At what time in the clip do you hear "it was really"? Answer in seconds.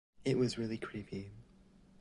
0.25-0.79